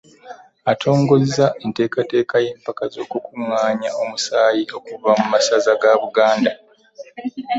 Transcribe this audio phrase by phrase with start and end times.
[0.71, 6.51] Atongoza enteekateeka y'empaka z'okukungaanya omusaayi okuva mu masaza ga Buganda.